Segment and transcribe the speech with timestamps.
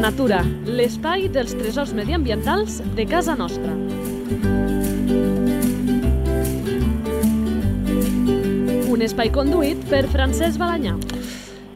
[0.00, 3.74] natura, l'espai dels tresors mediambientals de casa nostra.
[8.88, 10.94] Un espai conduït per Francesc Balanyà.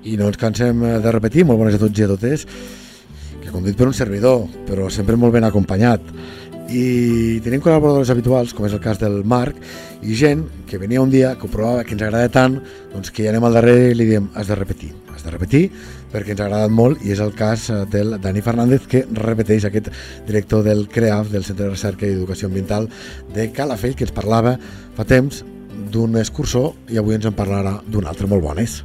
[0.09, 2.47] I no ens cansem eh, de repetir, molt bones a tots i a totes,
[3.43, 6.09] que conduït per un servidor, però sempre molt ben acompanyat.
[6.73, 9.61] I tenim col·laboradors habituals, com és el cas del Marc,
[10.05, 12.59] i gent que venia un dia, que ho provava, que ens agrada tant,
[12.93, 15.63] doncs que ja anem al darrere i li diem, has de repetir, has de repetir,
[16.13, 19.67] perquè ens ha agradat molt, i és el cas eh, del Dani Fernández, que repeteix
[19.69, 19.91] aquest
[20.29, 22.89] director del CREAF, del Centre de Recerca i Educació Ambiental
[23.35, 24.59] de Calafell, que ens parlava
[24.95, 25.43] fa temps
[25.95, 28.83] d'un excursor i avui ens en parlarà d'un altre molt bones.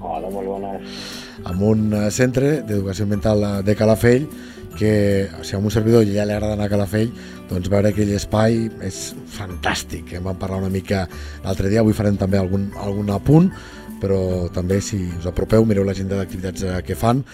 [0.00, 1.00] Hola, molt bones.
[1.48, 4.30] Amb un eh, centre d'educació ambiental eh, de Calafell
[4.78, 7.10] que si a un servidor ja li agrada anar a Calafell,
[7.48, 9.00] doncs veure aquell espai és
[9.34, 10.14] fantàstic.
[10.18, 11.06] En vam parlar una mica
[11.44, 13.50] l'altre dia, avui farem també algun, algun apunt,
[13.98, 17.24] però també si us apropeu mireu l'agenda d'activitats eh, que fan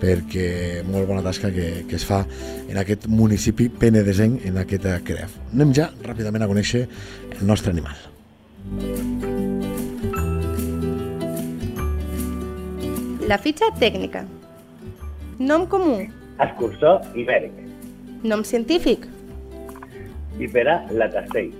[0.00, 2.22] perquè molt bona tasca que, que es fa
[2.68, 5.38] en aquest municipi penedesenc, en aquest eh, CREF.
[5.52, 6.86] Anem ja ràpidament a conèixer
[7.38, 7.96] el nostre animal.
[13.24, 14.24] La fitxa tècnica.
[15.40, 16.02] Nom comú.
[16.44, 17.56] Escursor ibèric.
[18.24, 19.06] Nom científic.
[20.38, 21.52] Vipera latastell.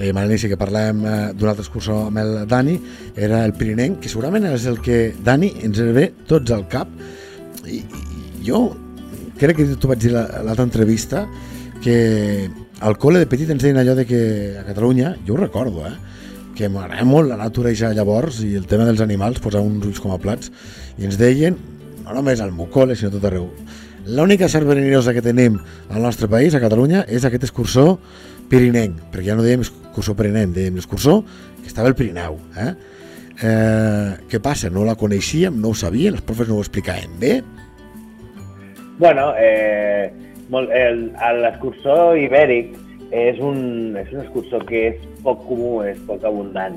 [0.00, 2.78] Dèiem a l'inici que parlem eh, d'un altre excursor amb el Dani,
[3.20, 6.88] era el Pirinenc, que segurament és el que, Dani, ens ve tots al cap.
[7.68, 8.62] I, i jo
[9.40, 11.26] crec que t'ho vaig dir a l'altra entrevista,
[11.84, 11.96] que
[12.80, 14.22] al col·le de petit ens deien allò de que
[14.60, 15.92] a Catalunya, jo ho recordo, eh,
[16.56, 20.00] que m'agrada molt la natura ja llavors i el tema dels animals, posar uns ulls
[20.00, 20.48] com a plats,
[20.96, 21.56] i ens deien,
[22.10, 23.46] no només al meu col·le, sinó tot arreu,
[24.10, 27.96] l'única serp verinosa que tenim al nostre país, a Catalunya, és aquest excursor
[28.50, 31.22] pirinenc, perquè ja no dèiem excursor pirinenc, dèiem l'excursor
[31.60, 32.38] que estava al Pirineu.
[32.58, 32.72] Eh?
[33.46, 34.72] Eh, què passa?
[34.74, 37.38] No la coneixíem, no ho sabien, els profes no ho explicaven bé?
[38.98, 40.10] Bueno, eh,
[40.50, 42.74] l'escursor ibèric
[43.14, 46.74] és un, és un escursor que és poc comú, és poc abundant.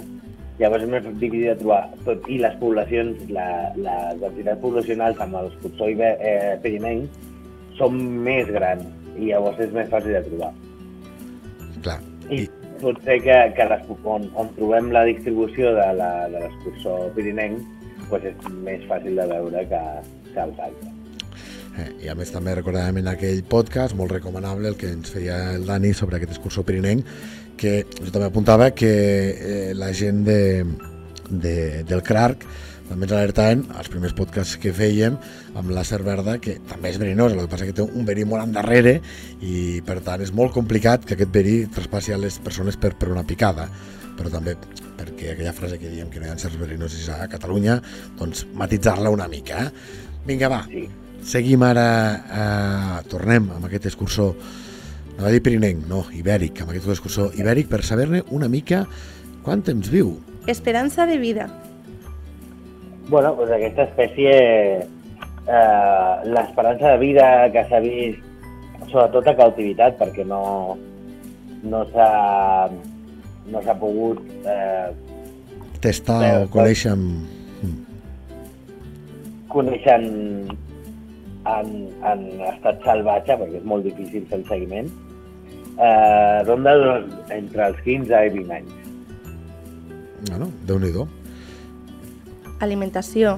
[0.59, 1.81] Llavors és més difícil de trobar.
[2.05, 7.21] Tot i les poblacions, la, les densitats poblacionals amb l'escursor ibè- eh, pirinenc
[7.79, 8.85] són més grans
[9.17, 10.51] i llavors és més fàcil de trobar.
[11.83, 11.99] Clar.
[12.29, 12.45] I
[12.83, 17.59] potser que, que les, on, on trobem la distribució de la- de l'escursor pirinenc
[18.09, 18.35] pues és
[18.65, 19.81] més fàcil de veure que,
[20.33, 20.89] que els altres.
[21.79, 25.55] Eh, I a més també recordàvem en aquell podcast, molt recomanable, el que ens feia
[25.55, 27.07] el Dani sobre aquest excursor pirinenc,
[27.57, 30.65] que jo també apuntava que eh, la gent de,
[31.29, 31.55] de,
[31.87, 32.45] del CRARC
[32.89, 35.15] també ens alertaven als primers podcasts que fèiem
[35.55, 38.43] amb la cerverda, que també és verinosa, el que passa que té un verí molt
[38.43, 38.99] endarrere
[39.41, 43.09] i per tant és molt complicat que aquest verí traspassi a les persones per, per
[43.13, 43.69] una picada
[44.17, 44.55] però també
[44.97, 47.79] perquè aquella frase que diem que no hi ha certs verinosos a Catalunya,
[48.19, 49.65] doncs matitzar-la una mica.
[49.65, 49.71] Eh?
[50.27, 50.87] Vinga, va, Sí.
[51.23, 51.87] seguim ara,
[52.29, 54.35] eh, tornem amb aquest excursor,
[55.17, 58.83] no va dir pirinenc, no, ibèric, amb aquest excursor ibèric per saber-ne una mica
[59.45, 60.15] quant temps viu.
[60.47, 61.47] Esperança de vida.
[63.09, 64.33] Bueno, doncs aquesta espècie,
[65.47, 68.23] eh, l'esperança de vida que s'ha vist,
[68.89, 70.41] sobretot a cautivitat, perquè no,
[71.63, 72.09] no s'ha
[73.51, 74.91] no s'ha pogut eh,
[75.83, 77.25] Testar o conèixer amb...
[79.51, 80.05] conèixer en,
[81.51, 81.73] en,
[82.07, 82.21] en
[82.53, 84.87] estat salvatge, perquè és molt difícil fer el seguiment,
[85.77, 86.73] eh, ronda
[87.33, 88.79] entre els 15 i 20 anys.
[90.29, 91.07] Bueno, Déu-n'hi-do.
[92.63, 93.37] Alimentació.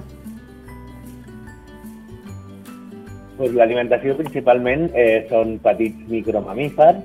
[3.35, 7.01] Pues L'alimentació principalment eh, són petits micromamífers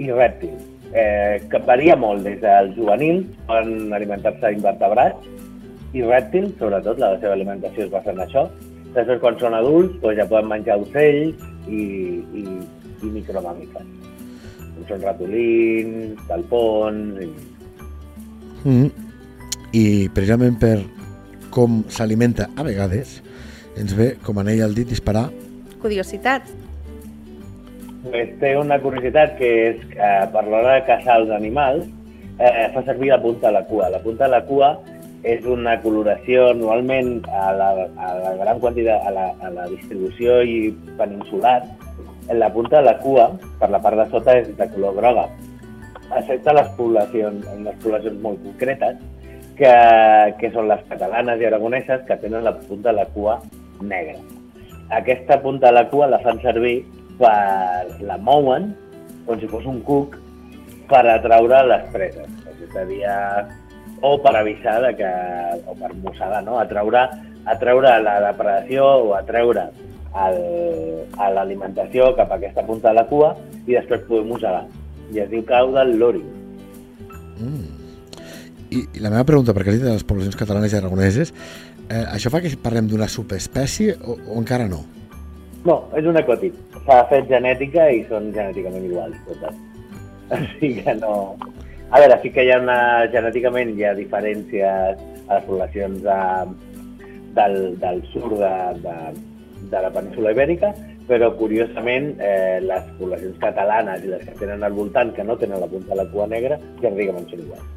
[0.00, 0.62] i rèptils,
[0.94, 5.28] eh, que varia molt des dels juvenils, poden alimentar-se d'invertebrats,
[5.92, 8.46] i rèptils, sobretot, la seva alimentació es basa en això.
[8.94, 11.84] Després, quan són adults, doncs ja poden menjar ocells i,
[12.40, 12.44] i,
[13.02, 13.97] i micromamífers.
[14.88, 17.20] Són ratolins, talpons...
[17.24, 17.30] I...
[18.64, 18.88] Mm.
[19.76, 19.84] I
[20.16, 20.78] precisament per
[21.52, 23.18] com s'alimenta a vegades,
[23.78, 25.28] ens ve, com anell al dit, disparar
[25.82, 26.54] Curiositats.
[28.08, 31.84] Pues té una curiositat que és que per l'hora de caçar els animals
[32.38, 33.90] eh, fa servir la punta de la cua.
[33.94, 34.72] La punta de la cua
[35.26, 37.68] és una coloració normalment a la,
[37.98, 40.58] a la gran quantitat, a la, a la distribució i
[40.98, 41.60] peninsular,
[42.28, 45.28] en la punta de la cua, per la part de sota, és de color groga.
[46.08, 49.00] Excepte les poblacions, les poblacions molt concretes,
[49.58, 49.72] que,
[50.40, 53.38] que són les catalanes i aragoneses, que tenen la punta de la cua
[53.80, 54.18] negra.
[55.00, 56.78] Aquesta punta de la cua la fan servir
[57.18, 57.34] per...
[58.00, 58.70] la mouen
[59.26, 60.16] com si fos un cuc
[60.88, 62.30] per atraure les preses.
[62.68, 63.02] És a dir,
[64.00, 65.10] o per avisar de que,
[65.66, 66.56] o per mossegar, no?
[66.62, 67.04] Atreure,
[67.48, 69.68] atreure la depredació o atreure
[70.16, 70.38] el,
[71.18, 73.34] a l'alimentació cap a aquesta punta de la cua
[73.66, 74.64] i després poder mossegar.
[75.12, 76.28] I es diu caudal loring.
[77.38, 77.66] Mm.
[78.68, 81.32] I, I la meva pregunta, perquè has dit de les poblacions catalanes i aragoneses,
[81.88, 84.82] eh, això fa que parlem d'una subespècie o, o encara no?
[85.64, 86.56] No, és un ecòtic.
[86.84, 89.56] S'ha fet genètica i són genèticament iguals totes.
[90.38, 91.14] Així que no...
[91.88, 92.80] A veure, sí que hi ha una...
[93.12, 96.18] Genèticament hi ha diferències a les poblacions de,
[97.38, 98.52] del, del sud de,
[98.84, 98.96] de,
[99.70, 100.72] de la península ibèrica,
[101.08, 105.60] però curiosament eh, les poblacions catalanes i les que tenen al voltant, que no tenen
[105.62, 107.74] la punta de la cua negra, genèticament són iguals.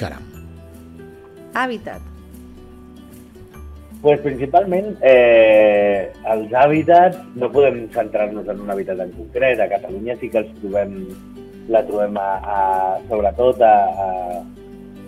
[0.00, 0.26] Caram.
[1.56, 2.12] Hàbitat.
[4.02, 9.62] Pues principalment eh, els hàbitats, no podem centrar-nos en un hàbitat en concret.
[9.62, 10.98] A Catalunya sí que els trobem,
[11.72, 12.60] la trobem a, a,
[13.08, 13.72] sobretot a,
[14.04, 14.10] a,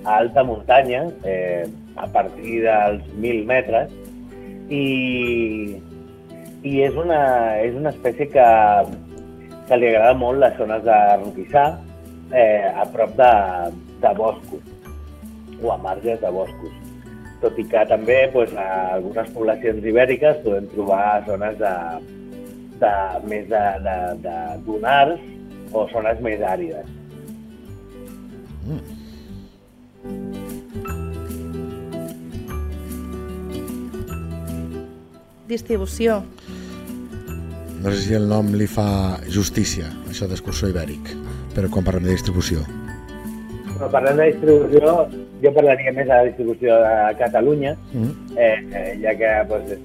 [0.06, 1.66] a alta muntanya, eh,
[1.98, 3.92] a partir dels 1.000 metres,
[4.68, 5.78] i,
[6.62, 7.20] i és, una,
[7.64, 8.48] és una espècie que,
[9.68, 11.68] que li agrada molt les zones de roquissar,
[12.32, 13.32] eh, a prop de,
[14.02, 16.76] de boscos o a marges de boscos.
[17.42, 18.68] Tot i que també doncs, a
[18.98, 21.74] algunes poblacions ibèriques podem trobar zones de,
[22.82, 22.94] de
[23.30, 25.26] més de, de, de dunars
[25.72, 26.94] o zones més àrides.
[35.48, 36.22] Distribució.
[37.78, 41.12] No sé si el nom li fa justícia, això d'excursor ibèric,
[41.54, 42.64] però quan parlem de distribució.
[43.78, 44.94] Però parlant de distribució,
[45.44, 48.10] jo parlaria més de la distribució de Catalunya, Mm.
[48.36, 49.78] eh, eh, ja que és,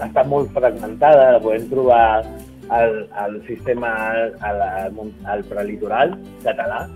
[0.00, 2.24] està molt fragmentada, la podem trobar
[2.68, 3.92] al, al sistema,
[4.40, 6.88] al, al, al prelitoral català,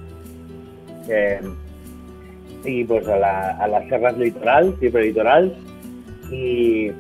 [1.09, 1.41] eh,
[2.65, 5.53] i doncs, a, la, a les serres litorals i prelitorals,
[6.33, 6.91] i,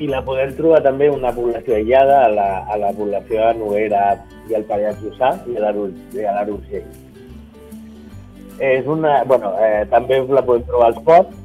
[0.00, 4.04] i la podem trobar també una població aïllada a la, a la població de Noguera
[4.48, 6.88] i al Pallars Jussà i a l'Ar- i a l'Urgell.
[8.70, 11.36] És una, bueno, eh, també la podem trobar als ports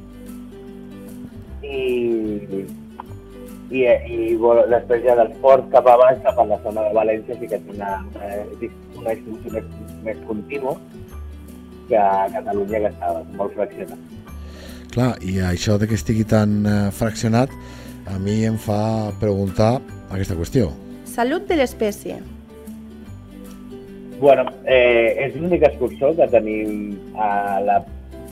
[1.64, 1.84] i,
[3.76, 6.96] i, i bueno, després ja dels ports cap a baix, cap a la zona de
[6.96, 9.72] València, sí que té una, una, distribució més,
[10.04, 10.76] més contínua
[11.88, 14.12] que a Catalunya, que està molt fraccionat.
[14.96, 17.52] Clar, i això de que estigui tan eh, fraccionat
[18.06, 19.76] a mi em fa preguntar
[20.10, 20.70] aquesta qüestió.
[21.04, 22.20] Salut de l'espècie.
[24.20, 27.80] Bueno, eh, és l'únic excursor que tenim a la,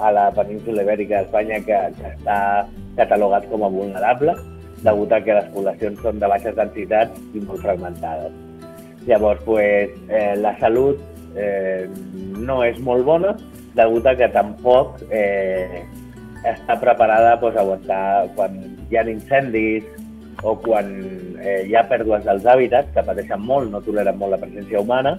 [0.00, 2.38] a la península ibèrica d'Espanya que, que està
[2.96, 4.36] catalogat com a vulnerable,
[4.84, 8.32] degut a que les poblacions són de baixes densitats i molt fragmentades.
[9.04, 11.02] Llavors, pues, eh, la salut
[11.36, 11.84] eh,
[12.40, 13.34] no és molt bona,
[13.76, 15.82] degut a que tampoc eh,
[16.48, 18.04] està preparada pues, a aguantar
[18.38, 18.56] quan
[18.94, 19.86] hi ha incendis
[20.44, 20.90] o quan
[21.42, 25.16] eh, hi ha pèrdues dels hàbitats, que pateixen molt, no toleren molt la presència humana,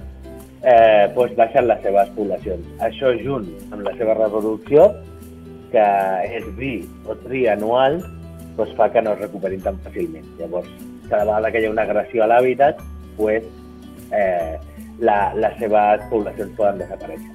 [0.61, 2.67] eh, doncs baixen les seves poblacions.
[2.87, 4.87] Això junt amb la seva reproducció,
[5.73, 5.85] que
[6.37, 6.75] és bi
[7.09, 7.99] o trianual,
[8.55, 10.27] doncs fa que no es recuperin tan fàcilment.
[10.39, 10.69] Llavors,
[11.09, 12.83] cada vegada que hi ha una agressió a l'hàbitat,
[13.17, 13.49] doncs,
[14.15, 14.55] eh,
[15.03, 17.33] la, les seves poblacions poden desaparèixer.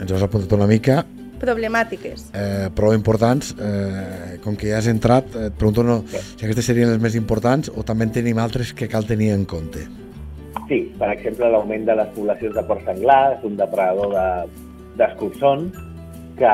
[0.00, 1.00] Ens has apuntat una mica,
[1.40, 2.30] Problemàtiques.
[2.34, 6.04] eh, prou importants, eh, com que ja has entrat, eh, et pregunto no,
[6.36, 9.44] si aquestes serien les més importants o també en tenim altres que cal tenir en
[9.44, 9.86] compte.
[10.68, 14.68] Sí, per exemple, l'augment de les poblacions de porc senglar és un depredador de-
[14.98, 15.72] d'escurçons
[16.36, 16.50] que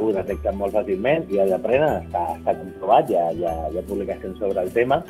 [0.00, 4.38] ho detecten molt fàcilment i el aprenen, està, està comprovat, hi, ha, hi ha publicacions
[4.38, 5.02] sobre el tema.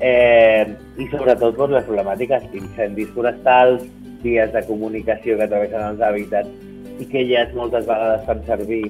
[0.00, 0.66] Eh,
[0.98, 3.82] I sobretot doncs, les problemàtiques d'incendis forestals,
[4.22, 6.48] vies de comunicació que travessen els hàbitats
[7.00, 8.84] i que elles moltes vegades fan servir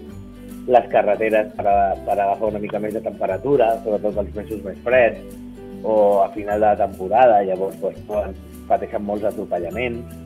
[0.66, 4.80] les carreteres per, a, per agafar una mica més de temperatura, sobretot els mesos més
[4.84, 5.40] freds,
[5.84, 5.94] o
[6.24, 8.36] a final de la temporada, llavors doncs, poden,
[8.68, 10.20] pateixen molts atropellaments,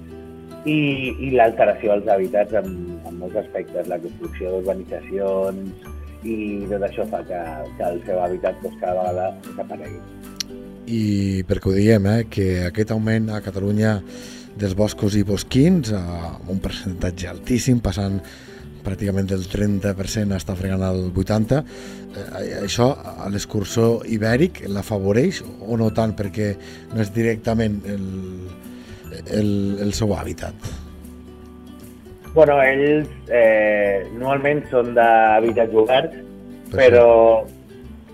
[0.69, 0.79] i,
[1.27, 2.75] i l'alteració dels hàbitats en,
[3.09, 5.89] en molts aspectes, la construcció d'urbanitzacions,
[6.27, 6.37] i
[6.71, 7.43] tot això fa que,
[7.79, 10.01] que el seu hàbitat doncs, cada vegada desaparegui.
[10.89, 11.03] I
[11.49, 13.99] perquè ho diem, eh, que aquest augment a Catalunya
[14.59, 16.03] dels boscos i bosquins a
[16.51, 18.19] un percentatge altíssim, passant
[18.85, 21.63] pràcticament del 30% a estar fregant al 80%,
[22.17, 22.89] eh, això
[23.25, 26.55] a l'escursor ibèric l'afavoreix o no tant perquè
[26.95, 28.09] no és directament el,
[29.27, 29.51] el,
[29.85, 30.71] el seu hàbitat?
[32.35, 36.19] Bueno, ells eh, normalment són d'hàbitats oberts,
[36.69, 37.07] Per però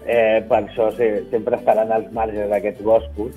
[0.06, 3.34] eh, per això se, sempre estaran als marges d'aquests boscos,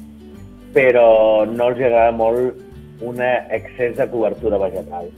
[0.75, 1.09] però
[1.49, 2.66] no els agrada molt
[3.01, 5.09] un excés de cobertura vegetal.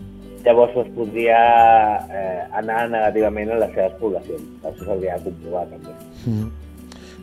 [0.46, 1.38] llavors es podria
[2.10, 4.42] eh, anar negativament en les seves poblacions.
[4.64, 5.92] Això s'hauria de comprovar també.
[6.26, 6.48] Mm.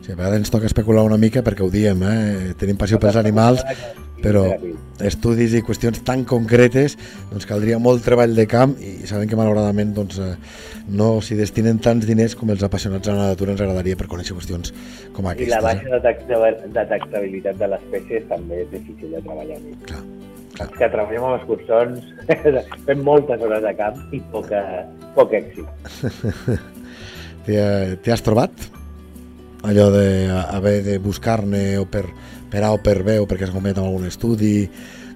[0.05, 2.53] Sí, a vegades ens toca especular una mica perquè ho diem, eh?
[2.59, 3.63] tenim passió pels animals,
[4.21, 4.43] però
[5.03, 6.95] estudis i qüestions tan concretes
[7.31, 10.35] doncs caldria molt treball de camp i sabem que malauradament doncs, eh,
[10.89, 14.37] no s'hi destinen tants diners com els apassionats a la natura ens agradaria per conèixer
[14.37, 14.71] qüestions
[15.13, 15.53] com I aquestes.
[15.57, 15.99] la baixa Eh?
[15.99, 19.59] detecta- detectabilitat de l'espècie també és difícil de treballar.
[19.85, 20.01] Clar,
[20.57, 20.67] clar.
[20.67, 22.05] Els que treballem amb escurçons
[22.87, 24.63] fem moltes hores de camp i poca,
[25.15, 25.67] poc èxit.
[27.47, 28.67] T'hi has trobat?
[29.67, 32.05] Allò d'haver de buscar-ne o per,
[32.51, 34.67] per A o per B o perquè has comentat amb algun estudi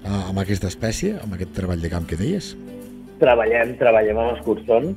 [0.08, 2.52] amb aquesta espècie, amb aquest treball de camp que deies?
[3.22, 4.96] Treballem, treballem amb escurçons,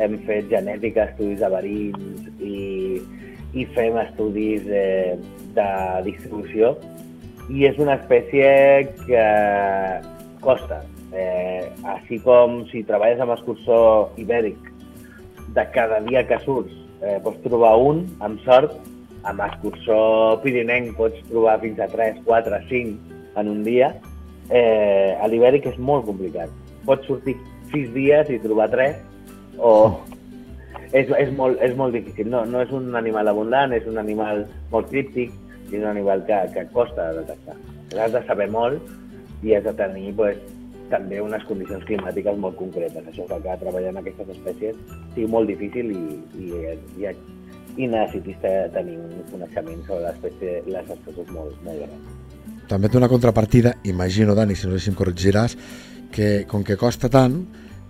[0.00, 2.60] hem fet genètica, estudis de verins i,
[3.56, 4.86] i fem estudis de,
[5.56, 5.68] de
[6.08, 6.74] distribució
[7.52, 8.48] i és una espècie
[9.06, 9.26] que
[10.42, 10.82] costa.
[11.16, 13.78] Eh, així com si treballes amb escurçó
[14.20, 14.58] ibèric,
[15.56, 18.74] de cada dia que surts eh, pots trobar un, amb sort,
[19.26, 19.98] amb escurçó
[20.42, 23.94] pirinenc pots trobar fins a 3, 4, 5 en un dia,
[24.50, 26.52] eh, a l'ibèric és molt complicat.
[26.86, 27.36] Pots sortir
[27.72, 29.00] 6 dies i trobar 3
[29.58, 29.72] o...
[30.94, 32.28] És, és, molt, és molt difícil.
[32.30, 35.32] No, no és un animal abundant, és un animal molt críptic
[35.70, 37.56] i és un animal que, que costa de detectar.
[38.02, 38.82] Has de saber molt
[39.42, 40.38] i has de tenir pues,
[40.90, 43.06] també unes condicions climàtiques molt concretes.
[43.10, 44.76] Això fa que treballar en aquestes espècies
[45.14, 46.04] sigui molt difícil i,
[46.38, 46.50] i,
[47.02, 47.10] i,
[47.76, 52.14] i necessitis te- tenir un coneixement sobre l'espècie, les espècies molt, molt grans.
[52.70, 55.56] També té una contrapartida, imagino, Dani, si no sé si em corregiràs,
[56.10, 57.36] que com que costa tant,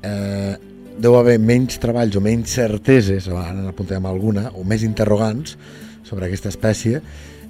[0.04, 0.56] eh,
[1.00, 5.56] deu haver menys treballs o menys certeses, ara n'apuntem alguna, o més interrogants
[6.04, 7.00] sobre aquesta espècie,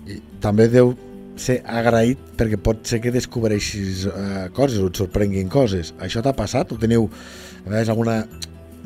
[0.07, 0.95] i també deu
[1.37, 5.93] ser agraït perquè pot ser que descobreixis eh, coses o et sorprenguin coses.
[6.01, 6.73] Això t'ha passat?
[6.73, 8.23] O teniu a vegades alguna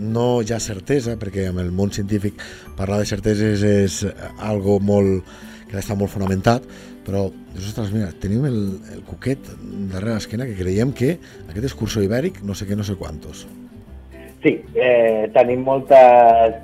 [0.01, 2.41] no ja certesa, perquè amb el món científic
[2.79, 4.01] parlar de certeses és
[4.41, 5.29] algo molt
[5.69, 6.65] que d'estar molt fonamentat,
[7.07, 8.59] però ostres, mira, tenim el,
[8.97, 9.53] el cuquet
[9.93, 11.13] darrere l'esquena que creiem que
[11.47, 13.47] aquest excursió ibèric no sé què, no sé quantos.
[14.43, 16.59] Sí, eh, tenim moltes...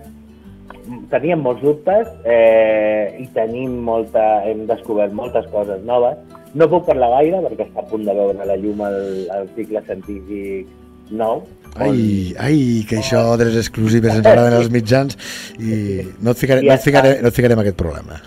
[1.10, 4.24] Teníem molts dubtes eh, i tenim molta...
[4.46, 6.18] hem descobert moltes coses noves.
[6.56, 9.00] No puc parlar gaire perquè està a punt de veure la llum al,
[9.34, 10.70] al cicle científic
[11.10, 11.42] nou.
[11.76, 15.18] Ai, ai, que això de les exclusives ens agraden els mitjans
[15.60, 18.20] i no et ficaré, no et ficaré, no et ficaré en aquest problema.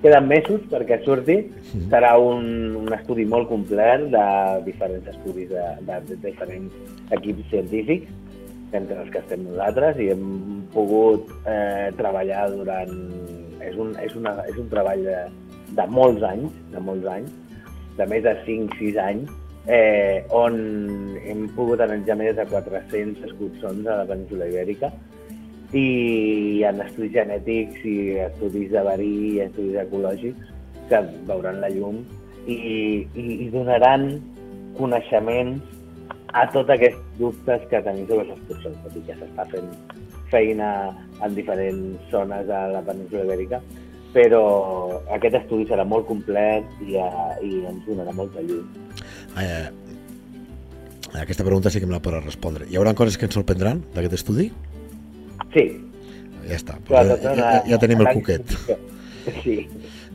[0.00, 1.36] Queden mesos perquè surti.
[1.92, 2.44] Serà un,
[2.80, 4.26] un estudi molt complet de
[4.66, 8.29] diferents estudis de, de, de diferents equips científics
[8.76, 10.24] entre els que estem nosaltres i hem
[10.74, 12.96] pogut eh, treballar durant...
[13.60, 15.18] És un, és una, és un treball de,
[15.76, 17.34] de molts anys, de molts anys,
[17.98, 19.34] de més de 5-6 anys,
[19.68, 20.56] eh, on
[21.20, 24.90] hem pogut analitzar més de 400 escurçons a la península ibèrica
[25.76, 30.48] i ha estudis genètics i estudis de verí i estudis ecològics
[30.90, 32.00] que veuran la llum
[32.46, 34.08] i, i, i donaran
[34.78, 35.79] coneixements
[36.32, 39.70] a tots aquests dubtes que tenim sobre les excursions, tot i que s'està fent
[40.30, 40.70] feina
[41.24, 43.60] en diferents zones de la península ibèrica,
[44.14, 44.42] però
[45.16, 48.66] aquest estudi serà molt complet i, eh, i ens donarà molta llum.
[49.38, 49.68] Eh,
[51.18, 52.66] aquesta pregunta sí que me la podràs respondre.
[52.70, 54.50] Hi haurà coses que ens sorprendran d'aquest estudi?
[55.54, 55.66] Sí.
[56.46, 58.54] Ja està, clar, ja, ja, ja, ja tenim el cuquet.
[59.42, 59.56] Sí.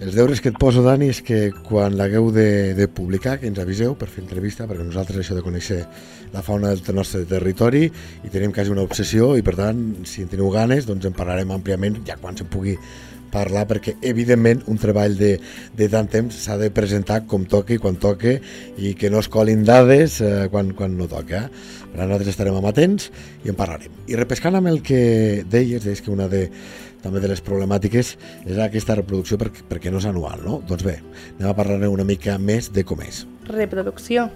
[0.02, 3.62] Els deures que et poso, Dani, és que quan l'hagueu de, de publicar, que ens
[3.64, 5.82] aviseu per fer entrevista, perquè nosaltres això de conèixer
[6.34, 10.32] la fauna del nostre territori i tenim quasi una obsessió i per tant, si en
[10.32, 12.76] teniu ganes, doncs en parlarem àmpliament ja quan se'n pugui
[13.36, 15.36] parlar perquè evidentment un treball de,
[15.76, 18.38] de tant temps s'ha de presentar com toqui quan toque
[18.78, 21.46] i que no es colin dades eh, quan, quan no toca.
[21.50, 23.10] Per tant, nosaltres estarem amatents
[23.44, 24.04] i en parlarem.
[24.12, 26.48] I repescant amb el que deies, deies que una de,
[27.06, 28.16] també de les problemàtiques
[28.50, 30.60] és aquesta reproducció perquè, perquè no és anual, no?
[30.66, 30.98] Doncs bé,
[31.38, 33.24] anem a parlar una mica més de com és.
[33.52, 34.28] Reproducció.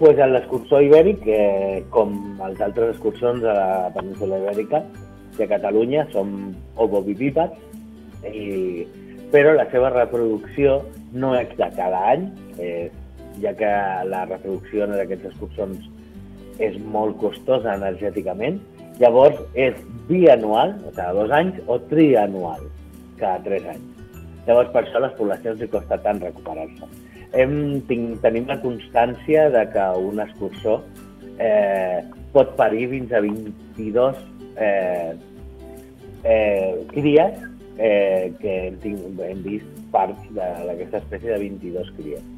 [0.00, 4.82] Pues en l'excursor ibèric, eh, com els altres excursons a la península ibèrica
[5.38, 6.52] a Catalunya, som
[6.82, 7.54] ovovivípars,
[8.26, 8.82] i,
[9.32, 10.80] però la seva reproducció
[11.14, 12.26] no és de cada any,
[12.58, 12.90] eh,
[13.40, 13.70] ja que
[14.10, 15.86] la reproducció d'aquests excursons
[16.62, 18.60] és molt costosa energèticament,
[19.00, 22.64] llavors és bianual, cada dos anys, o trianual,
[23.20, 23.88] cada tres anys.
[24.46, 26.88] Llavors, per això les poblacions li costa tant recuperar-se.
[27.32, 30.82] Tenim la constància de que un escursor
[31.38, 32.02] eh,
[32.34, 34.18] pot parir fins a 22
[34.56, 35.14] eh,
[36.24, 37.38] eh, cries
[37.78, 42.31] eh, que hem, tinc, hem vist parts d'aquesta espècie de 22 cries.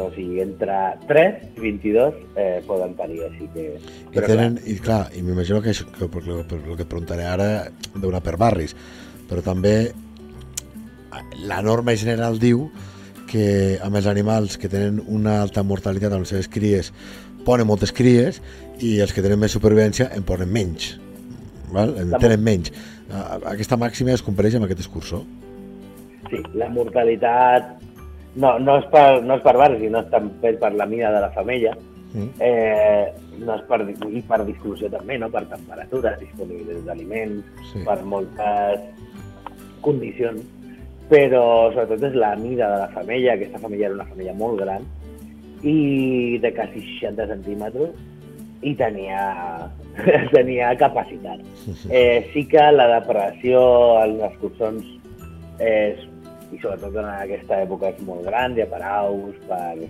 [0.00, 0.76] O sigui, entre
[1.08, 3.66] 3 i 22 eh, poden parir, així que...
[4.14, 7.26] I tenen, i clar, i m'imagino que, això, que per, per, el que et preguntaré
[7.28, 7.50] ara
[7.92, 8.72] deu anar per barris,
[9.28, 9.92] però també
[11.44, 12.70] la norma general diu
[13.28, 16.92] que amb els animals que tenen una alta mortalitat amb les seves cries
[17.46, 18.40] ponen moltes cries
[18.80, 20.92] i els que tenen més supervivència en ponen menys.
[21.72, 21.94] Val?
[22.00, 22.72] En tenen menys.
[23.48, 25.22] Aquesta màxima es compleix amb aquest escurçó.
[26.30, 27.74] Sí, la mortalitat
[28.36, 31.20] no, no, és per, no és per barri, no és també per la mida de
[31.26, 31.76] la femella,
[32.12, 32.26] Mm.
[32.44, 33.06] eh,
[33.40, 35.30] no és per, i per distribució també, no?
[35.32, 37.80] per temperatures, disponibilitat d'aliments, Sí.
[37.86, 38.82] per moltes
[39.80, 40.44] condicions,
[41.08, 44.84] però sobretot és la mida de la femella, aquesta femella era una femella molt gran,
[45.62, 47.96] i de quasi 60 centímetres,
[48.60, 49.70] i tenia,
[50.36, 51.40] tenia capacitat.
[51.88, 53.62] Eh, sí que la depredació
[54.04, 54.84] als escurçons
[55.58, 56.04] és,
[56.52, 59.88] i sobretot en aquesta època és molt gran, ha per aus, per,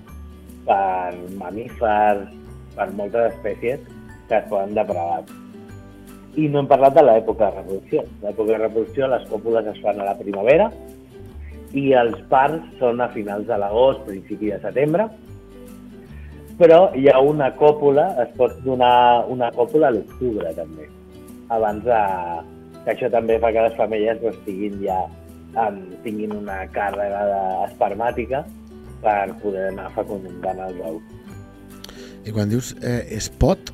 [0.69, 2.29] per mamífers,
[2.77, 3.83] per moltes espècies
[4.29, 5.23] que es poden depredar.
[6.39, 8.07] I no hem parlat de l'època de reproducció.
[8.23, 10.71] L'època de reproducció, les còpules es fan a la primavera
[11.77, 15.09] i els parts són a finals de l'agost, principi de setembre,
[16.61, 20.89] però hi ha una còpula, es pot donar una còpula a l'octubre també,
[21.49, 22.01] abans de,
[22.85, 25.01] que això també fa que les femelles doncs, tinguin ja
[25.57, 27.21] um, tinguin una càrrega
[27.67, 28.43] espermàtica
[29.03, 31.03] per poder anar fecundant els ous.
[32.23, 33.73] I quan dius eh, es pot,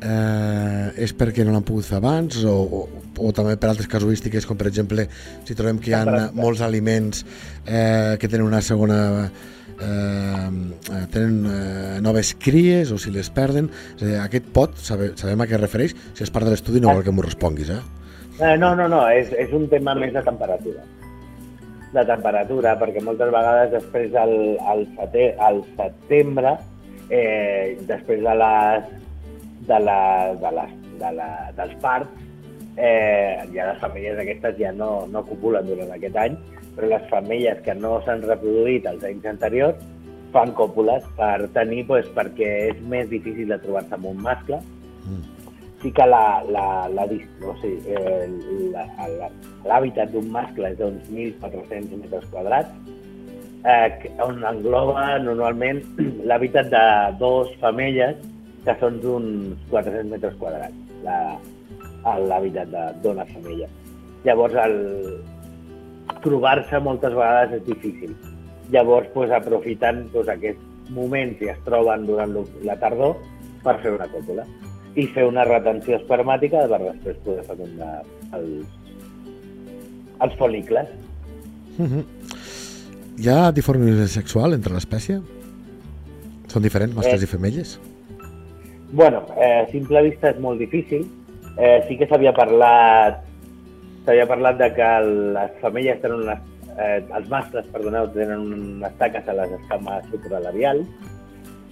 [0.00, 2.82] eh, és perquè no l'han pogut fer abans o, o,
[3.20, 5.06] o també per altres casuístiques, com per exemple
[5.44, 7.26] si trobem que hi ha molts aliments
[7.66, 13.68] eh, que tenen una segona eh, eh, tenen eh, noves cries o si les perden
[13.98, 16.80] és a dir, aquest pot, sabe, sabem a què refereix si és part de l'estudi
[16.80, 17.82] no vol que m'ho responguis eh?
[18.40, 20.82] Eh, no, no, no, és, és un tema més de temperatura.
[21.92, 24.34] De temperatura, perquè moltes vegades després al,
[24.72, 26.54] al, sete, al setembre,
[27.12, 28.90] eh, després de les,
[29.68, 30.00] de la,
[30.40, 31.28] de les, de la,
[31.58, 32.08] dels parts,
[32.78, 36.38] eh, ja les femelles aquestes ja no, no copulen durant aquest any,
[36.72, 39.84] però les femelles que no s'han reproduït els anys anteriors
[40.32, 44.62] fan còpules per tenir, doncs, perquè és més difícil de trobar-se amb un mascle,
[45.02, 45.22] Mm.
[45.90, 47.04] Que la, la, la,
[47.42, 47.96] o sigui,
[49.66, 52.70] l'hàbitat d'un mascle és d'uns 1.400 metres quadrats,
[53.66, 55.82] eh, on engloba normalment
[56.28, 56.84] l'hàbitat de
[57.18, 58.22] dos femelles
[58.62, 62.70] que són d'uns 400 metres quadrats, l'hàbitat
[63.02, 63.70] d'una femella.
[64.22, 64.76] Llavors, el,
[66.22, 68.14] trobar-se moltes vegades és difícil.
[68.70, 73.16] Llavors, pues, aprofitant pues, aquests moments i es troben durant la tardor
[73.64, 74.46] per fer una còpula
[74.94, 78.02] i fer una retenció espermàtica per després poder fecundar
[78.36, 78.66] els,
[80.20, 80.88] els folicles.
[81.78, 82.04] Mhm.
[83.22, 85.20] Hi ha dimorfisme sexual entre l'espècie?
[86.48, 87.24] Són diferents, mascles Eh.
[87.24, 87.78] i femelles?
[88.92, 91.06] bueno, eh, a simple vista és molt difícil.
[91.56, 93.22] Eh, sí que s'havia parlat
[94.04, 94.88] s'havia parlat de que
[95.36, 96.38] les femelles tenen unes,
[96.76, 100.86] eh, els mascles, perdoneu, tenen unes taques a les escames supralabials,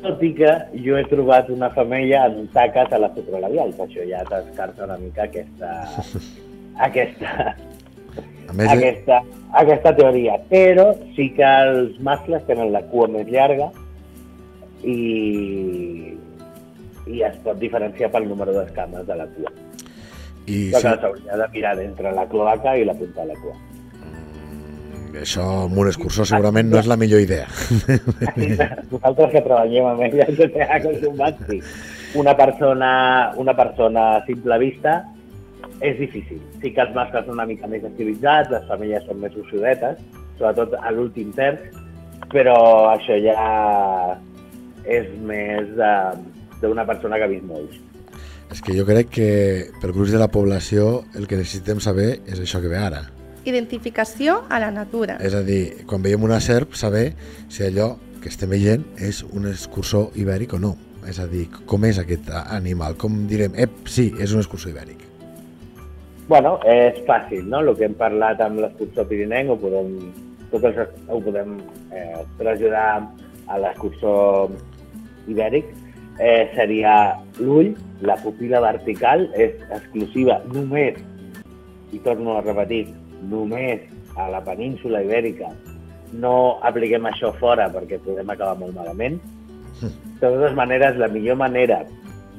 [0.03, 0.53] tot i que
[0.85, 3.79] jo he trobat una femella amb taques a les supralabials.
[3.85, 5.71] Això ja descarta una mica aquesta,
[6.89, 7.55] aquesta,
[8.51, 9.21] A més, eh, aquesta,
[9.63, 10.39] aquesta teoria.
[10.51, 13.71] Però sí que els mascles tenen la cua més llarga
[14.83, 16.17] i,
[17.07, 19.55] i es pot diferenciar pel número d'escames de la cua.
[20.47, 21.01] i Però sí, sí.
[21.03, 23.57] s'hauria de mirar entre la cloaca i la punta de la cua.
[25.19, 27.47] Això amb un excursor segurament no és la millor idea.
[28.91, 31.61] Nosaltres que treballem amb ella ens hem acostumat, sí.
[32.21, 32.91] Una persona,
[33.39, 34.97] una persona a simple vista
[35.81, 36.41] és difícil.
[36.63, 40.01] Sí que els mascles són una mica més estilitzats, les femelles són més ossudetes,
[40.39, 41.61] sobretot a l'últim terç,
[42.33, 42.57] però
[42.95, 44.17] això ja
[44.85, 46.19] és més de-
[46.61, 47.79] d'una persona que ha vist molts.
[48.51, 49.29] És que jo crec que
[49.81, 53.05] per gruix de la població el que necessitem saber és això que ve ara.
[53.49, 55.17] Identificació a la natura.
[55.25, 57.15] És a dir, quan veiem una serp, saber
[57.49, 60.75] si allò que estem veient és un excursor ibèric o no.
[61.09, 62.99] És a dir, com és aquest animal?
[63.01, 65.07] Com direm, ep, sí, és un excursor ibèric.
[66.29, 67.63] Bueno, és fàcil, no?
[67.65, 69.97] El que hem parlat amb l'excursor pirinenc ho podem,
[70.53, 71.57] tot això ho podem
[71.91, 73.09] eh, traslladar
[73.49, 74.53] a l'excursor
[75.33, 75.73] ibèric.
[76.21, 77.73] Eh, seria l'ull,
[78.05, 81.01] la pupila vertical és exclusiva només,
[81.91, 82.85] i torno a repetir,
[83.29, 83.83] només
[84.17, 85.51] a la península ibèrica.
[86.13, 89.21] No apliquem això fora perquè podem acabar molt malament.
[89.81, 91.85] De totes maneres, la millor manera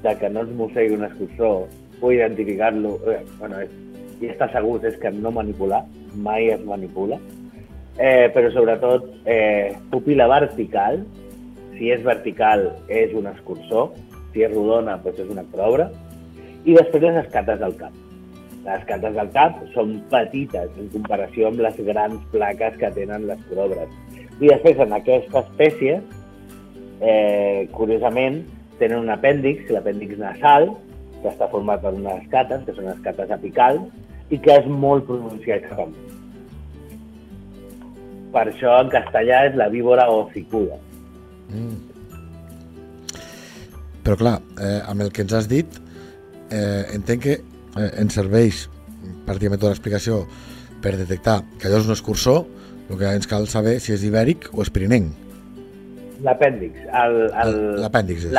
[0.02, 1.67] de que no ens mossegui un excursor
[2.02, 3.74] o identificar-lo, eh, bueno, és,
[4.22, 5.84] i estar segurs és que no manipular,
[6.15, 7.20] mai es manipula,
[7.98, 11.04] eh, però sobretot eh, pupila vertical
[11.78, 13.88] si és vertical és un escurçó,
[14.34, 15.89] si és rodona doncs és una acroobra,
[16.62, 17.96] i després les escates del cap.
[18.62, 23.41] Les escates del cap són petites en comparació amb les grans plaques que tenen les
[23.50, 23.89] corobres.
[24.41, 25.97] I després, en aquesta espècie,
[27.02, 28.43] eh, curiosament,
[28.80, 30.71] tenen un apèndix, l'apèndix nasal,
[31.21, 33.84] que està format per unes escates, que són escates apicals,
[34.32, 36.17] i que és molt pronunciat cap amunt.
[38.32, 40.78] Per això en castellà és la víbora hocicuda.
[41.52, 41.80] Mm.
[44.06, 45.67] Però clar, eh, amb el que ens has dit,
[46.50, 47.36] eh, entenc que
[47.78, 48.66] eh, ens serveix
[49.28, 50.24] pràcticament tota l'explicació
[50.82, 52.42] per detectar que allò és un escursó,
[52.90, 55.14] el que ens cal saber si és ibèric o és pirinenc.
[56.26, 56.84] L'apèndix.
[57.82, 58.36] L'apèndix és.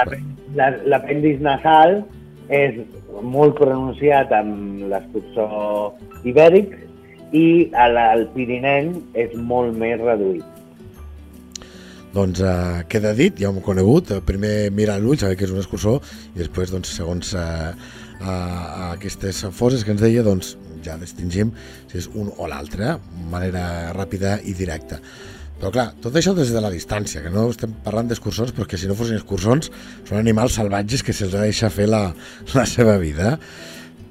[0.55, 2.03] L'apèndix nasal
[2.53, 2.79] és
[3.23, 5.93] molt pronunciat amb l'escursó
[6.29, 6.75] ibèric
[7.33, 7.47] i
[7.85, 10.45] el, el pirinenc és molt més reduït.
[12.13, 15.63] Doncs eh, queda dit, ja ho hem conegut, primer mirar l'ull, saber que és un
[15.63, 15.97] escursó,
[16.35, 17.71] i després, doncs, segons eh,
[18.23, 21.53] a, a aquestes foses que ens deia, doncs ja distingim
[21.91, 24.99] si és un o l'altre, de manera ràpida i directa.
[25.61, 28.89] Però clar, tot això des de la distància, que no estem parlant d'escursons, perquè si
[28.91, 29.71] no fossin escursons
[30.09, 32.09] són animals salvatges que se'ls ha de deixar fer la,
[32.59, 33.37] la seva vida.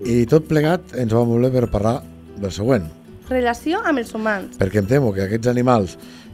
[0.08, 2.00] I tot plegat ens va bé per parlar
[2.40, 2.88] del següent,
[3.32, 4.58] Relació amb els humans.
[4.60, 5.94] perquè em temo que aquests animals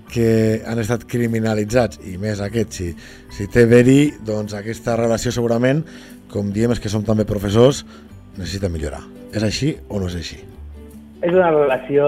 [0.09, 2.87] que han estat criminalitzats, i més aquest, si,
[3.33, 5.83] si té verí, doncs aquesta relació segurament,
[6.31, 7.83] com diem és que som també professors,
[8.37, 9.01] necessita millorar.
[9.35, 10.39] És així o no és així?
[11.25, 12.07] És una relació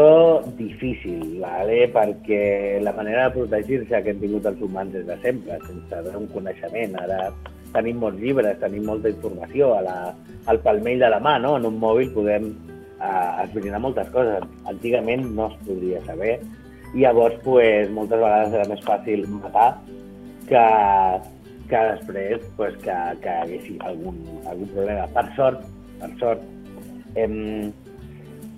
[0.58, 1.88] difícil, vale?
[1.93, 6.13] perquè la manera de protegir-se que hem tingut els humans des de sempre, sense haver
[6.19, 6.93] un coneixement.
[7.01, 7.32] Ara
[7.73, 9.97] tenim molts llibres, tenim molta informació a la,
[10.45, 11.55] al palmell de la mà, no?
[11.58, 14.45] En un mòbil podem eh, esbrinar moltes coses.
[14.69, 16.38] Antigament no es podria saber
[16.93, 19.69] i llavors pues, moltes vegades era més fàcil matar
[20.49, 20.63] que,
[21.69, 24.17] que després pues, que, que haguessi algun,
[24.49, 25.05] algun problema.
[25.13, 25.63] Per sort,
[26.01, 26.43] per sort,
[27.19, 27.71] hem,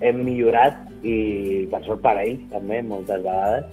[0.02, 3.70] hem millorat i per sort per ells també moltes vegades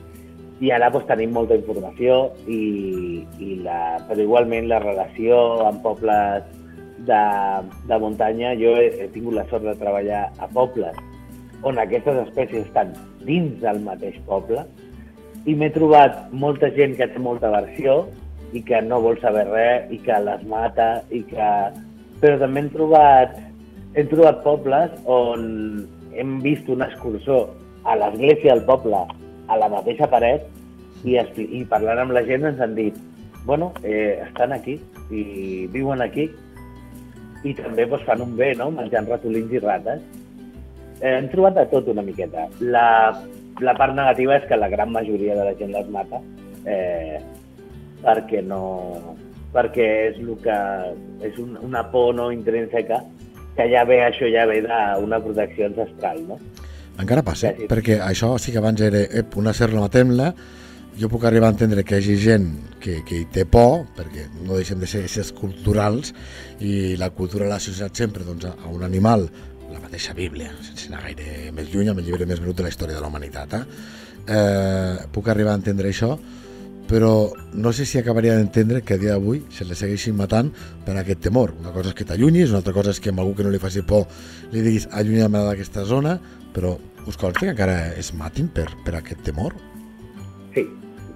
[0.59, 2.17] i ara doncs, tenim molta informació
[2.51, 6.47] i, i la, però igualment la relació amb pobles
[7.07, 7.21] de,
[7.87, 10.97] de muntanya jo he, he tingut la sort de treballar a pobles
[11.63, 12.91] on aquestes espècies estan
[13.27, 14.65] dins del mateix poble
[15.47, 18.01] i m'he trobat molta gent que té molta versió
[18.53, 21.49] i que no vol saber res i que les mata i que...
[22.19, 23.37] però també hem trobat
[23.95, 25.43] hem trobat pobles on
[26.19, 27.45] hem vist un escursó
[27.85, 28.99] a l'església del poble,
[29.47, 30.43] a la mateixa paret,
[31.07, 32.97] i, i parlant amb la gent ens han dit
[33.45, 34.75] bueno, eh, estan aquí
[35.09, 36.27] i viuen aquí
[37.47, 40.01] i també doncs, fan un bé, no?, menjant ratolins i rates.
[40.99, 42.49] Eh, hem trobat de tot una miqueta.
[42.59, 43.15] La,
[43.63, 46.19] la part negativa és que la gran majoria de la gent les mata
[46.65, 47.21] eh,
[48.03, 48.61] perquè no
[49.53, 50.57] perquè és el que
[51.25, 53.01] és un, una por no intrínseca
[53.57, 56.37] que ja ve, això ja ve d'una protecció ancestral, no?
[56.99, 60.33] Encara passa, Sí, perquè això sí que abans era ep, una serra matem-la,
[60.99, 62.47] jo puc arribar a entendre que hi hagi gent
[62.83, 66.11] que, que hi té por, perquè no deixem de ser éssers culturals,
[66.59, 69.29] i la cultura l'ha associat sempre doncs, a, un animal,
[69.69, 72.73] la mateixa Bíblia, sense anar gaire més lluny, amb el llibre més venut de la
[72.73, 73.55] història de la humanitat.
[73.55, 73.63] Eh?
[74.35, 76.17] Eh, puc arribar a entendre això,
[76.89, 80.49] però no sé si acabaria d'entendre que a dia d'avui se les segueixin matant
[80.87, 81.53] per aquest temor.
[81.61, 83.61] Una cosa és que t'allunyis, una altra cosa és que amb algú que no li
[83.61, 84.07] faci por
[84.49, 86.17] li diguis allunya'm d'aquesta zona,
[86.55, 86.73] però
[87.05, 89.53] us consta que encara es matin per, per aquest temor?
[90.55, 90.65] Sí,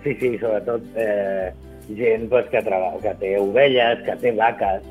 [0.04, 1.50] sí, sí, sobretot eh,
[1.98, 4.86] gent pues, que, treballa, que té ovelles, que té vaques.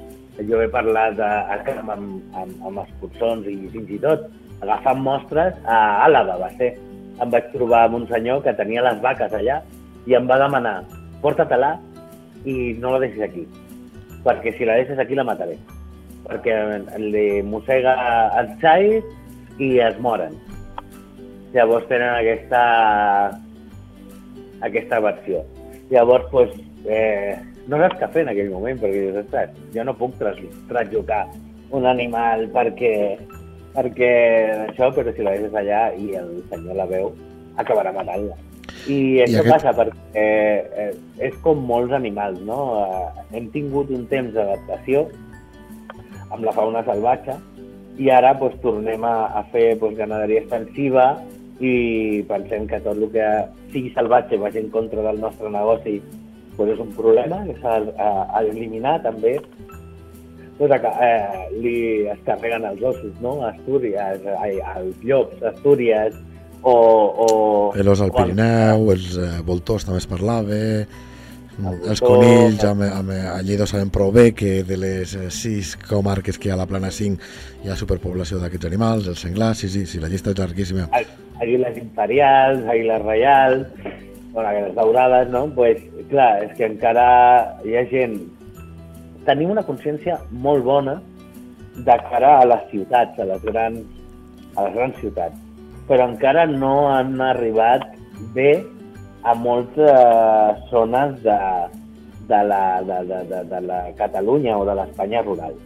[0.48, 4.26] Jo he parlat a, a, amb, amb, amb escurçons i fins i tot
[4.64, 6.72] agafant mostres a Àlava, va ser.
[7.22, 9.60] Em vaig trobar amb un senyor que tenia les vaques allà
[10.06, 10.80] i em va demanar,
[11.22, 11.76] porta-te-la
[12.48, 13.44] i no la deixis aquí,
[14.26, 15.58] perquè si la deixes aquí la mataré,
[16.26, 16.56] perquè
[16.98, 17.94] li mossega
[18.40, 20.34] els xais i es moren.
[21.52, 22.62] Llavors tenen aquesta,
[24.64, 25.42] aquesta versió.
[25.92, 27.36] Llavors, doncs, eh,
[27.68, 30.38] no saps què fer en aquell moment, perquè dius, ostres, jo no puc tras,
[30.70, 31.26] trasllocar
[31.72, 32.94] un animal perquè,
[33.76, 34.12] perquè
[34.70, 37.12] això, però si la deixes allà i el senyor la veu,
[37.60, 38.38] acabarà matant-la.
[38.88, 42.61] I això aquest- passa perquè eh, és com molts animals, no?
[42.83, 45.07] Eh, hem tingut un temps d'adaptació
[46.33, 47.37] amb la fauna salvatge
[47.98, 51.07] i ara doncs, tornem a, a fer doncs, ganaderia extensiva
[51.61, 53.27] i pensem que tot el que
[53.72, 56.01] sigui salvatge vagi en contra del nostre negoci
[56.57, 59.37] doncs és un problema que s'ha d'eliminar també
[60.59, 61.77] doncs, eh, li
[62.09, 63.40] es carreguen els ossos, no?
[63.42, 66.14] A Astúries, ai, als llops, a Astúries,
[66.62, 66.75] o...
[67.27, 67.29] o
[67.72, 70.61] Els al Pirineu, els eh, voltors també es parlava,
[71.61, 75.75] Mm, els conills, amb, amb, a Lleida sabem prou bé que de les eh, sis
[75.77, 77.29] comarques que hi ha a la plana 5
[77.64, 80.88] hi ha superpoblació d'aquests animals, els senglars, sí, sí, sí, la llista és llarguíssima.
[81.42, 83.66] Àguiles imperials, àguiles reials,
[84.33, 85.44] bueno, àguiles daurades, no?
[85.53, 87.07] Pues, clar, és que encara
[87.66, 88.16] hi ha gent...
[89.27, 90.96] Tenim una consciència molt bona
[91.77, 93.85] de cara a les ciutats, a les grans,
[94.57, 95.37] a les grans ciutats,
[95.92, 97.83] però encara no han arribat
[98.33, 98.62] bé
[99.28, 101.37] a moltes zones de,
[102.31, 105.59] de, la, de, de, de, de la Catalunya o de l'Espanya rural.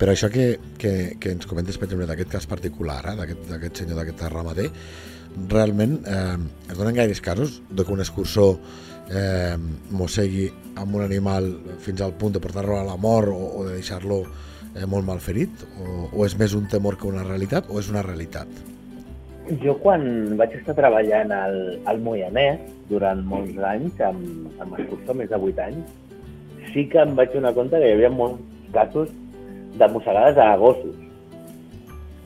[0.00, 3.14] Però això que, que, que ens comentes, per exemple, d'aquest cas particular, eh,
[3.52, 4.66] d'aquest senyor, d'aquest ramader,
[5.52, 8.56] realment eh, es donen gaires casos de que un excursor
[9.14, 9.54] eh,
[9.94, 11.52] mossegui amb un animal
[11.86, 14.24] fins al punt de portar-lo a la mort o, o de deixar-lo
[14.88, 15.64] molt mal ferit?
[15.78, 18.48] O, o és més un temor que una realitat o és una realitat?
[19.62, 20.04] Jo quan
[20.38, 21.56] vaig estar treballant al,
[21.90, 25.98] al Moianès durant molts anys, amb, amb excursor més de 8 anys,
[26.72, 28.40] sí que em vaig donar compte que hi havia molts
[28.72, 29.10] casos
[29.76, 30.96] de mossegades a gossos.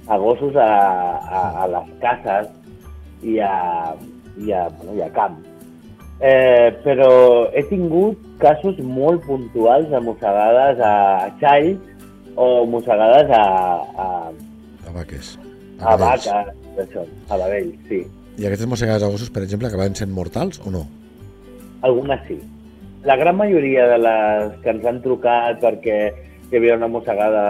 [0.06, 0.70] A gossos a,
[1.18, 2.52] a, a les cases
[3.26, 3.94] i a,
[4.38, 5.40] i a, bueno, i a camp.
[6.16, 7.10] Eh, però
[7.52, 10.94] he tingut casos molt puntuals de mossegades a
[11.42, 11.95] xalls
[12.36, 13.42] o mossegades a,
[14.04, 14.08] a,
[14.86, 15.34] A vaques.
[15.80, 16.26] a vedells.
[16.28, 18.02] vaques, això, a vedells, sí.
[18.36, 20.84] I aquestes mossegades a gossos, per exemple, acaben sent mortals o no?
[21.82, 22.36] Algunes sí.
[23.06, 25.98] La gran majoria de les que ens han trucat perquè
[26.50, 27.44] hi havia una mossegada,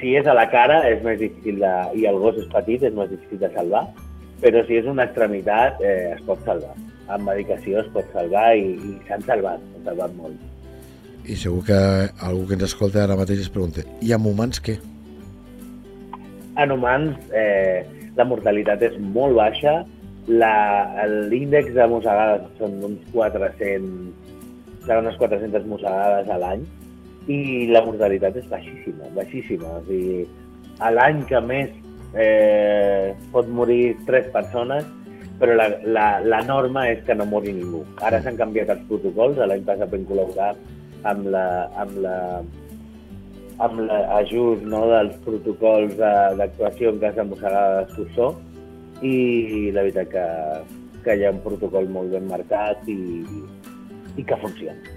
[0.00, 2.94] si és a la cara és més difícil de, i el gos és petit, és
[2.96, 3.84] més difícil de salvar,
[4.42, 6.74] però si és una extremitat eh, es pot salvar.
[7.12, 10.40] Amb medicació es pot salvar i, i s'han salvat, s'han salvat molt.
[11.24, 11.76] I segur que
[12.28, 14.74] algú que ens escolta ara mateix es pregunta i amb humans què?
[16.60, 17.84] En humans eh,
[18.16, 19.78] la mortalitat és molt baixa,
[20.28, 24.12] la- l'índex de mossegades són uns 400,
[24.86, 26.62] seran unes 400 mossegades a l'any
[27.32, 27.40] i
[27.72, 29.78] la mortalitat és baixíssima, baixíssima.
[29.80, 30.26] O sigui,
[30.84, 31.72] a l'any que més
[32.14, 34.84] eh, pot morir tres persones,
[35.40, 37.80] però la, la, la norma és que no mori ningú.
[38.04, 40.52] Ara s'han canviat els protocols, l'any passat vam col·laborar
[41.10, 41.44] amb la,
[41.80, 42.16] amb la,
[43.66, 48.34] amb l'ajust no, dels protocols d'actuació en cas de mossegada d'excursor
[49.04, 50.26] i la veritat que,
[51.04, 52.98] que hi ha un protocol molt ben marcat i,
[54.16, 54.93] i que funciona.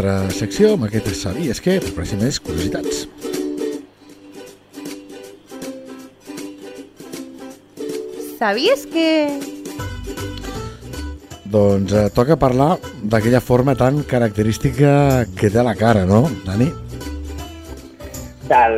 [0.00, 3.02] L'altra secció, amb aquest sabies què, per conèixer més curiositats.
[8.38, 9.10] ¿Sabías que...?
[11.52, 12.78] Doncs eh, toca parlar
[13.12, 16.70] d'aquella forma tan característica que té la cara, no, Dani?
[18.48, 18.76] Del,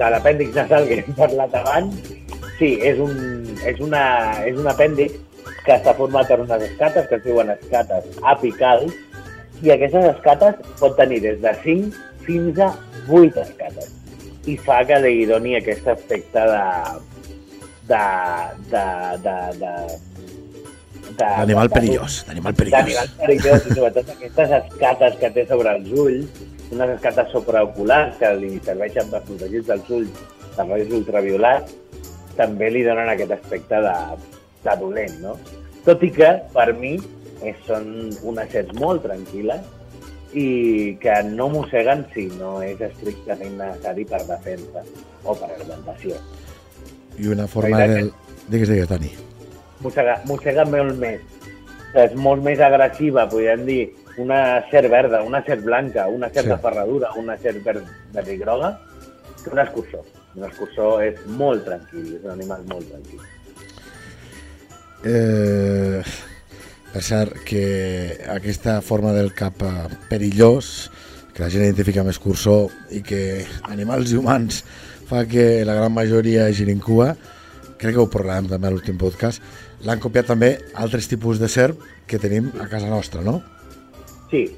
[0.00, 2.14] de l'apèndix nasal que hem parlat abans,
[2.56, 3.12] sí, és un,
[3.68, 4.06] és una,
[4.48, 5.20] és un apèndix
[5.66, 8.96] que està format per unes escates que es diuen escates apicals
[9.62, 11.94] i aquestes escates pot tenir des de 5
[12.26, 12.72] fins a
[13.08, 13.94] 8 escates
[14.46, 16.62] i fa que li doni aquest aspecte de
[17.88, 18.02] de
[18.70, 18.84] de
[19.24, 19.72] de de
[21.18, 23.08] de- L'animal de- perillós, d'animal perillós.
[23.18, 28.60] perillós i sobretot aquestes escates que té sobre els ulls, unes escates supraoculars que li
[28.64, 30.10] serveixen per protegir dels ulls
[30.56, 31.74] dels rajos ultraviolats,
[32.36, 33.94] també li donen aquest aspecte de,
[34.64, 35.36] de dolent, no?
[35.86, 36.98] Tot i que, per mi,
[37.42, 39.62] eh, són unes serps molt tranquil·les
[40.34, 44.82] i que no mosseguen si no és estrictament necessari per defensa
[45.24, 46.18] o per alimentació.
[47.18, 48.12] I una forma Mira, del...
[48.48, 49.10] Digues, digues, Dani.
[49.80, 51.20] mossega, mossega molt més.
[51.96, 53.80] És molt més agressiva, podríem dir,
[54.20, 56.52] una serp verda, una serp blanca, una serp Sí.
[56.52, 58.78] de ferradura, una serp verd, verd i groga,
[59.42, 60.04] que un escurçó.
[60.36, 63.20] Un escurçó és molt tranquil, és un animal molt tranquil.
[65.04, 66.02] Eh,
[66.96, 69.72] cert, que aquesta forma del cap eh,
[70.08, 70.90] perillós,
[71.34, 74.62] que la gent identifica amb escurçó i que animals i humans
[75.08, 77.12] fa que la gran majoria girin cua,
[77.78, 79.42] crec que ho parlarem també a l'últim podcast,
[79.86, 83.38] l'han copiat també altres tipus de serp que tenim a casa nostra, no?
[84.32, 84.48] Sí,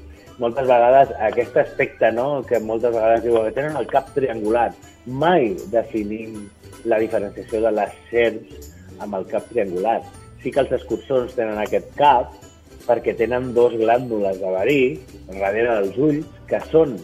[0.41, 4.71] moltes vegades aquest aspecte, no?, que moltes vegades diuen que tenen el cap triangular.
[5.05, 6.47] Mai definim
[6.89, 8.71] la diferenciació de les serps
[9.03, 9.99] amb el cap triangular.
[10.41, 12.33] Sí que els escurçons tenen aquest cap
[12.87, 14.79] perquè tenen dos glàndules de verí
[15.29, 16.95] darrere dels ulls, que són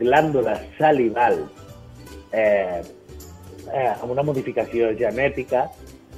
[0.00, 1.48] glàndules salivals
[2.32, 2.82] eh,
[3.72, 5.68] eh, amb una modificació genètica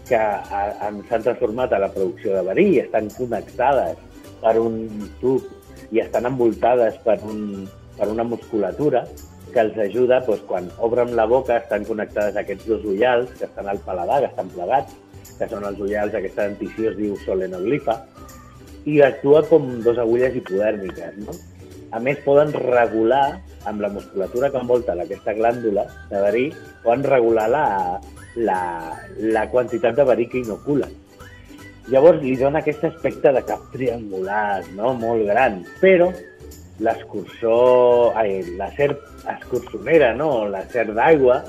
[0.08, 3.96] que en- s'han transformat a la producció de verí i estan connectades
[4.42, 4.76] per un
[5.20, 5.46] tub
[5.94, 9.04] i estan envoltades per, un, per una musculatura
[9.52, 13.46] que els ajuda, doncs, quan obren la boca, estan connectades a aquests dos ullals que
[13.46, 14.96] estan al paladar, que estan plegats,
[15.38, 17.98] que són els ullals, aquesta dentició es diu solenoglifa,
[18.86, 21.34] i actua com dos agulles hipodèrmiques, no?
[21.94, 26.44] A més, poden regular, amb la musculatura que envolta aquesta glàndula de verí,
[26.84, 27.66] poden regular la,
[28.36, 28.60] la,
[29.22, 30.92] la quantitat de verí que inoculen.
[31.90, 34.92] Llavors li dona aquest aspecte de cap triangular, no?
[34.98, 36.10] molt gran, però
[36.82, 39.02] l'escursor, ai, la serp
[39.36, 40.48] escursonera, no?
[40.50, 41.40] la serp d'aigua,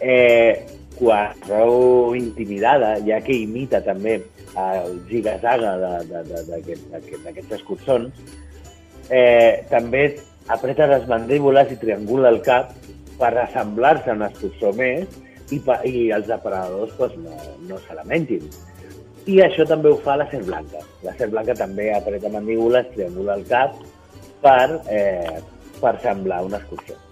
[0.00, 4.18] eh, quan veu intimidada, ja que imita també
[4.56, 4.98] el
[6.48, 8.12] d'aquest- d'aquests escursons,
[9.10, 10.16] eh, també
[10.48, 12.72] apreta les mandíbules i triangula el cap
[13.18, 15.08] per assemblar-se a un escursor més
[15.50, 17.36] i, i els depredadors pues, no,
[17.68, 18.48] no se lamentin.
[19.26, 20.78] I això també ho fa la serp blanca.
[21.02, 23.74] La serp blanca també apreta mandíbules, triangula el cap
[24.42, 25.40] per, eh,
[25.80, 27.05] per semblar un escursor.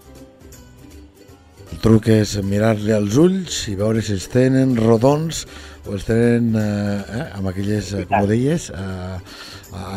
[1.65, 5.45] El truc és mirar-li als ulls i veure si els tenen rodons
[5.85, 6.65] o els tenen eh,
[7.19, 9.17] eh, amb aquelles, eh, com ho deies, eh,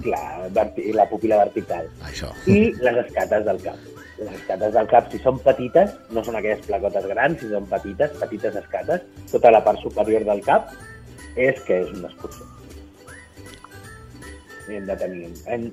[0.05, 0.51] Clar,
[0.99, 1.87] la pupila vertical.
[2.05, 2.31] Això.
[2.51, 3.79] i les escates del cap.
[4.19, 8.13] Les escates del cap, si són petites, no són aquelles placotes grans, si són petites,
[8.21, 10.75] petites escates, tota la part superior del cap
[11.35, 12.47] és que és un escursor.
[14.69, 15.33] I hem de tenir...
[15.51, 15.67] En,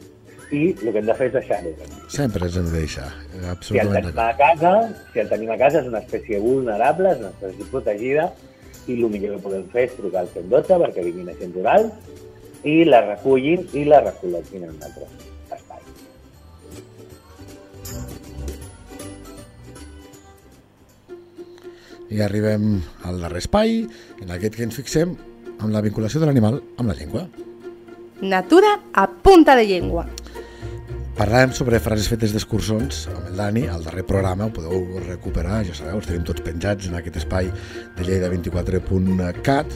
[0.52, 1.72] I el que hem de fer és deixar-ho.
[2.12, 4.72] Sempre ens hem de deixar, Si el absolutament tenim a casa,
[5.14, 8.26] si el tenim a casa és una espècie vulnerable, és una espècie protegida,
[8.88, 12.76] i el millor que podem fer és trucar al 112 perquè vinguin agents rurals i
[12.86, 15.08] la recullin i la recol·loquin en un altre
[15.56, 15.82] espai.
[22.12, 23.86] I arribem al darrer espai,
[24.22, 25.16] en aquest que ens fixem
[25.62, 27.28] amb la vinculació de l'animal amb la llengua.
[28.22, 30.06] Natura a punta de llengua.
[31.17, 35.76] Parlàvem sobre frases fetes d'excursons amb el Dani, al darrer programa, ho podeu recuperar, ja
[35.76, 37.50] sabeu, els tenim tots penjats en aquest espai
[37.97, 39.76] de lleida24.cat,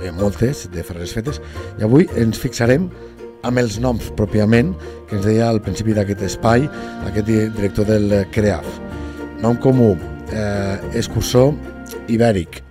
[0.00, 1.40] hi ha moltes de frases fetes,
[1.76, 2.86] i avui ens fixarem
[3.46, 4.72] amb els noms pròpiament
[5.10, 6.64] que ens deia al principi d'aquest espai
[7.10, 8.70] aquest di- director del CREAF.
[9.42, 9.92] Nom comú,
[10.32, 11.52] eh, excursor
[12.08, 12.62] ibèric.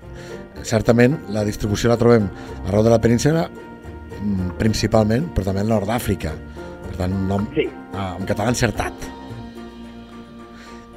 [0.63, 2.25] Certament la distribució la trobem
[2.65, 6.33] arreu de la península, mm, principalment, però també al nord d'Àfrica.
[6.95, 8.93] Per tant, un nom Sí, Ah, en català encertat.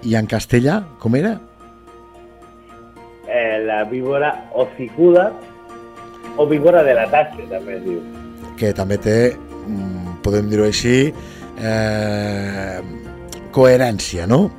[0.06, 1.38] I en castellà, com era?
[3.30, 5.32] eh, la víbora hocicuda
[6.38, 7.98] o víbora de la tasse, també es diu.
[8.56, 11.12] Que també té, mm, podem dir-ho així,
[11.60, 12.80] eh,
[13.52, 14.50] coherència, no?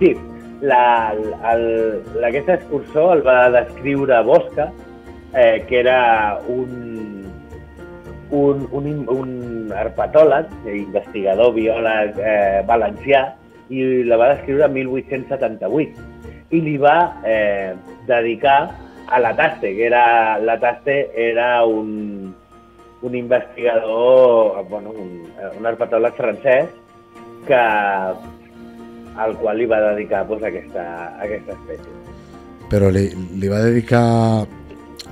[0.00, 0.16] Sí,
[0.62, 1.12] la-
[1.52, 4.72] el- aquest excursor el va descriure Bosca,
[5.34, 7.07] eh, que era un,
[8.30, 9.30] un, un, un
[9.72, 13.24] herpetòleg, investigador, biòleg eh, valencià,
[13.68, 16.06] i la va descriure en 1878.
[16.56, 17.74] I li va eh,
[18.08, 18.58] dedicar
[19.08, 22.34] a la Taste, que era, la Taste era un,
[23.02, 25.24] un investigador, bueno, un,
[25.58, 26.68] un herpetòleg francès,
[27.48, 27.62] que
[29.18, 30.84] al qual li va dedicar pues, aquesta,
[31.24, 31.96] aquesta espècie.
[32.68, 33.08] Però li,
[33.40, 34.46] li va dedicar,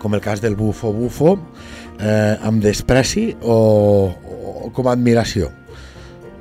[0.02, 1.38] com el cas del bufo bufo,
[2.00, 3.56] eh, amb despreci o,
[4.66, 5.50] o com a admiració?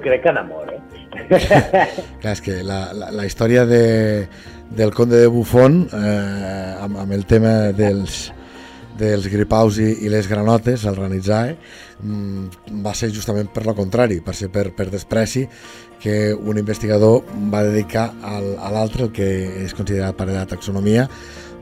[0.03, 0.81] Crec que en amor, eh?
[2.21, 4.27] Clar, és que la, la, la història de,
[4.75, 8.27] del conde de Buffon eh, amb, amb el tema dels,
[8.99, 11.55] dels gripaus i, i les granotes, el ranitzae,
[12.01, 15.45] mm, va ser justament per lo contrari, per ser per, per despreci
[16.01, 19.29] que un investigador va dedicar al, a l'altre, el que
[19.63, 21.07] és considerat per la taxonomia,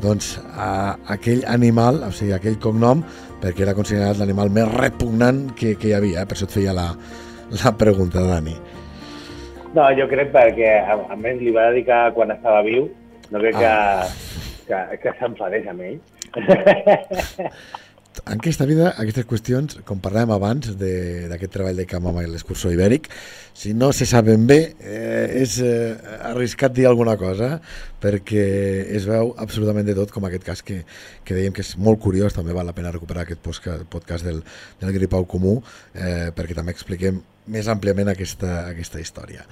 [0.04, 3.04] doncs a aquell animal, o sigui, aquell cognom,
[3.44, 6.28] perquè era considerat l'animal més repugnant que, que hi havia, eh?
[6.30, 6.88] per això et feia la,
[7.60, 8.56] la pregunta, Dani.
[9.74, 12.88] No, jo crec perquè, a, a més, li va dedicar quan estava viu,
[13.34, 13.74] no crec que,
[14.70, 16.00] que, que s'enfadés amb ell.
[18.22, 23.10] En aquesta vida, aquestes qüestions, com parlàvem abans d'aquest treball de camp amb l'excursor ibèric,
[23.58, 25.98] si no se saben bé, eh, és eh,
[26.30, 27.58] arriscat dir alguna cosa,
[28.04, 28.46] perquè
[29.00, 30.84] es veu absolutament de tot, com aquest cas que,
[31.26, 34.44] que dèiem que és molt curiós, també val la pena recuperar aquest podcast, podcast del,
[34.80, 35.58] del gripau comú,
[35.96, 39.44] eh, perquè també expliquem més àmpliament aquesta, aquesta història.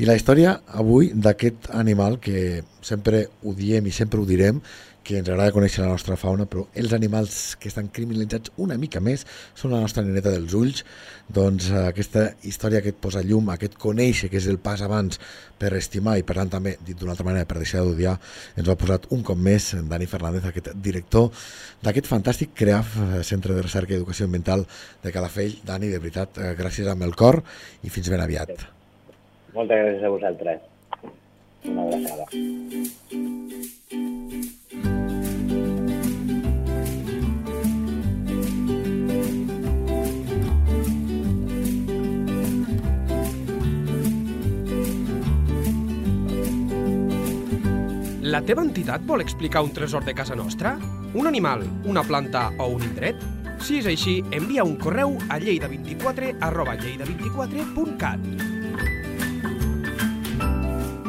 [0.00, 4.62] I la història avui d'aquest animal que sempre ho diem i sempre ho direm,
[5.04, 9.00] que ens agrada conèixer la nostra fauna, però els animals que estan criminalitzats una mica
[9.02, 9.26] més
[9.58, 10.82] són la nostra neneta dels ulls,
[11.32, 15.20] doncs aquesta història que et posa llum, aquest conèixer que és el pas abans
[15.58, 18.16] per estimar i per tant també, dit d'una altra manera, per deixar d'odiar,
[18.56, 21.30] ens ho ha posat un cop més Dani Fernández, aquest director
[21.82, 24.66] d'aquest fantàstic CREAF, eh, Centre de Recerca i Educació Ambiental
[25.02, 25.58] de Calafell.
[25.66, 27.42] Dani, de veritat, eh, gràcies amb el cor
[27.82, 28.54] i fins ben aviat.
[29.54, 30.71] Moltes gràcies a vosaltres.
[31.64, 32.26] Una abraçada.
[48.22, 50.78] La teva entitat vol explicar un tresor de casa nostra?
[51.12, 53.20] Un animal, una planta o un indret?
[53.60, 58.51] Si és així, envia un correu a lleida24 arroba lleida24.cat.